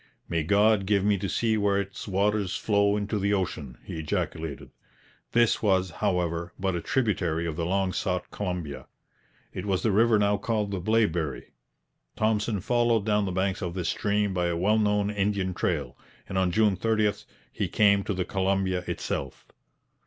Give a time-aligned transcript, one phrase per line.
[0.27, 4.71] 'May God give me to see where its waters flow into the ocean,' he ejaculated.
[5.33, 8.87] This was, however, but a tributary of the long sought Columbia.
[9.53, 11.51] It was the river now called the Blaeberry.
[12.15, 15.95] Thompson followed down the banks of this stream by a well known Indian trail,
[16.27, 17.11] and on June 30
[17.53, 19.45] he came to the Columbia itself.